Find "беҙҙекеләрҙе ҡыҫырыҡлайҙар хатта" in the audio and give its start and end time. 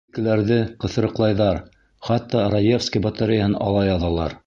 0.09-2.49